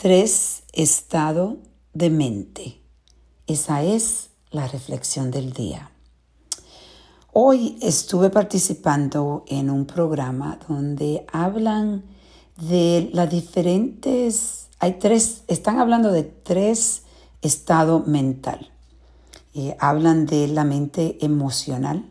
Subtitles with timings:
[0.00, 1.58] Tres, estado
[1.92, 2.80] de mente.
[3.46, 5.90] Esa es la reflexión del día.
[7.34, 12.02] Hoy estuve participando en un programa donde hablan
[12.56, 17.02] de las diferentes, hay tres, están hablando de tres
[17.42, 18.70] estados mental.
[19.52, 22.10] Eh, hablan de la mente emocional.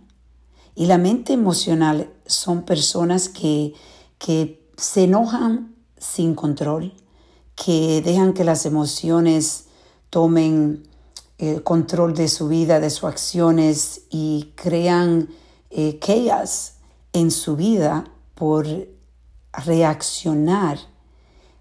[0.75, 3.73] Y la mente emocional son personas que,
[4.19, 6.93] que se enojan sin control,
[7.63, 9.65] que dejan que las emociones
[10.09, 10.87] tomen
[11.37, 15.29] el eh, control de su vida, de sus acciones y crean
[15.69, 15.99] eh,
[17.11, 18.65] en su vida por
[19.51, 20.79] reaccionar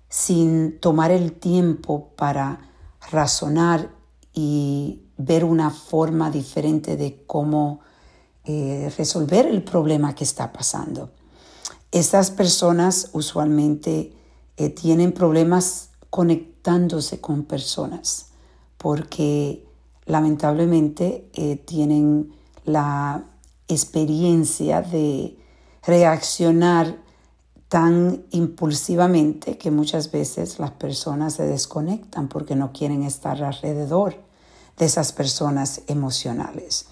[0.09, 2.71] sin tomar el tiempo para
[3.11, 3.91] razonar
[4.33, 7.81] y ver una forma diferente de cómo
[8.45, 11.11] eh, resolver el problema que está pasando.
[11.91, 14.13] Estas personas usualmente
[14.57, 18.27] eh, tienen problemas conectándose con personas,
[18.77, 19.67] porque
[20.07, 22.33] lamentablemente eh, tienen
[22.65, 23.25] la
[23.69, 25.37] experiencia de
[25.87, 26.97] reaccionar
[27.69, 34.17] tan impulsivamente que muchas veces las personas se desconectan porque no quieren estar alrededor
[34.79, 36.87] de esas personas emocionales.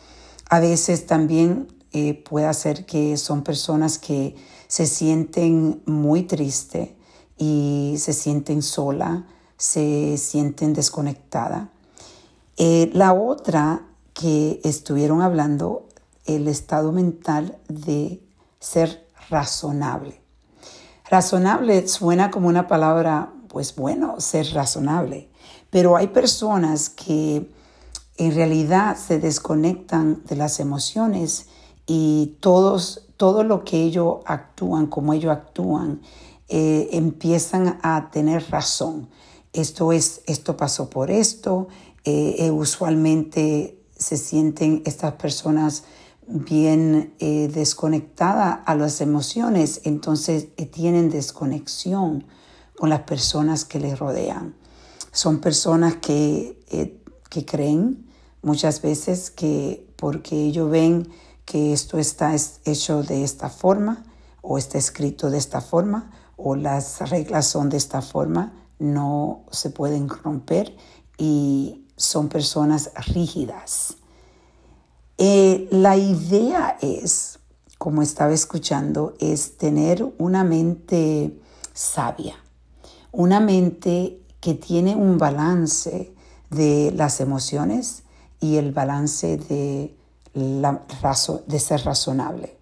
[0.51, 4.37] A veces también eh, puede ser que son personas que
[4.69, 6.91] se sienten muy tristes
[7.39, 11.71] y se sienten sola, se sienten desconectada.
[12.57, 13.83] Eh, la otra
[14.15, 15.87] que estuvieron hablando,
[16.25, 18.23] el estado mental de
[18.59, 20.21] ser razonable.
[21.09, 25.29] Razonable suena como una palabra, pues bueno, ser razonable,
[25.71, 27.49] pero hay personas que
[28.17, 31.47] en realidad se desconectan de las emociones
[31.87, 36.01] y todos, todo lo que ellos actúan, como ellos actúan,
[36.49, 39.09] eh, empiezan a tener razón.
[39.53, 41.69] Esto es, esto pasó por esto.
[42.05, 45.85] Eh, eh, usualmente se sienten estas personas
[46.29, 52.27] bien desconectadas a las emociones, entonces tienen desconexión
[52.77, 54.57] con las personas que les rodean.
[55.13, 56.59] Son personas que,
[57.31, 58.07] que creen
[58.43, 61.09] muchas veces que porque ellos ven
[61.45, 64.05] que esto está hecho de esta forma
[64.43, 69.71] o está escrito de esta forma o las reglas son de esta forma, no se
[69.71, 70.77] pueden romper
[71.19, 73.97] y son personas rígidas.
[75.19, 77.39] Eh, la idea es,
[77.79, 81.41] como estaba escuchando, es tener una mente
[81.73, 82.37] sabia,
[83.13, 86.15] una mente que tiene un balance
[86.51, 88.03] de las emociones
[88.41, 89.97] y el balance de,
[90.35, 90.85] la,
[91.47, 92.56] de ser razonable.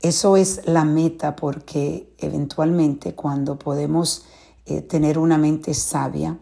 [0.00, 4.24] Eso es la meta porque eventualmente cuando podemos
[4.66, 6.38] eh, tener una mente sabia,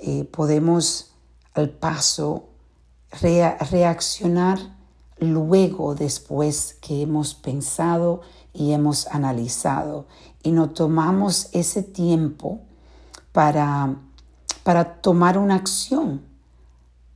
[0.00, 1.12] eh, podemos
[1.54, 2.44] al paso
[3.10, 4.58] reaccionar
[5.18, 8.20] luego después que hemos pensado
[8.52, 10.06] y hemos analizado
[10.42, 12.60] y no tomamos ese tiempo
[13.32, 13.96] para,
[14.62, 16.22] para tomar una acción.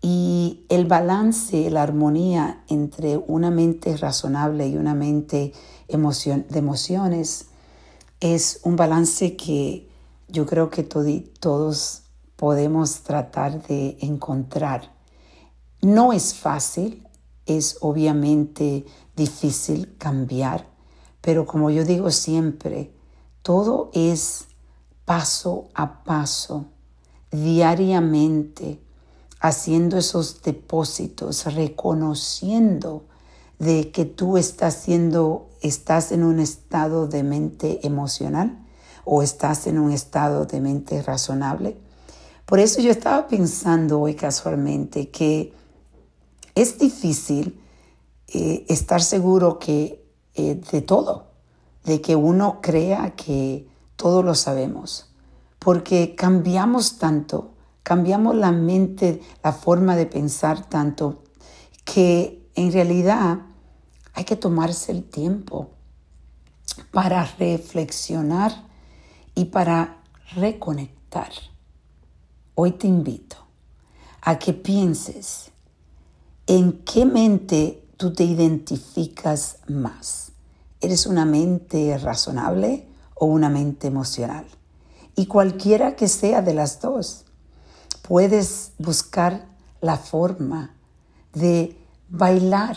[0.00, 5.52] Y el balance, la armonía entre una mente razonable y una mente
[5.86, 7.46] de emociones
[8.18, 9.88] es un balance que
[10.26, 12.02] yo creo que todos
[12.34, 14.92] podemos tratar de encontrar.
[15.82, 17.06] No es fácil,
[17.46, 20.66] es obviamente difícil cambiar,
[21.20, 22.92] pero como yo digo siempre,
[23.42, 24.46] todo es
[25.04, 26.66] paso a paso,
[27.30, 28.80] diariamente,
[29.42, 33.02] haciendo esos depósitos, reconociendo
[33.58, 38.64] de que tú estás siendo estás en un estado de mente emocional
[39.04, 41.76] o estás en un estado de mente razonable.
[42.46, 45.52] Por eso yo estaba pensando hoy casualmente que
[46.54, 47.60] es difícil
[48.28, 50.04] eh, estar seguro que
[50.34, 51.32] eh, de todo,
[51.84, 55.12] de que uno crea que todo lo sabemos,
[55.58, 57.51] porque cambiamos tanto,
[57.82, 61.22] cambiamos la mente, la forma de pensar tanto,
[61.84, 63.40] que en realidad
[64.14, 65.70] hay que tomarse el tiempo
[66.90, 68.52] para reflexionar
[69.34, 70.02] y para
[70.34, 71.30] reconectar.
[72.54, 73.36] Hoy te invito
[74.20, 75.50] a que pienses
[76.46, 80.32] en qué mente tú te identificas más.
[80.80, 84.46] ¿Eres una mente razonable o una mente emocional?
[85.14, 87.26] Y cualquiera que sea de las dos,
[88.02, 89.46] puedes buscar
[89.80, 90.74] la forma
[91.32, 91.76] de
[92.08, 92.76] bailar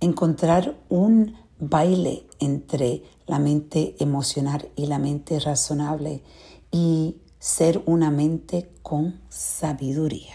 [0.00, 6.22] encontrar un baile entre la mente emocional y la mente razonable
[6.72, 10.34] y ser una mente con sabiduría.